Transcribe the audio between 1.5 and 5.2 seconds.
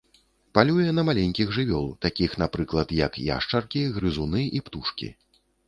жывёл, такіх, напрыклад, як яшчаркі, грызуны і птушкі.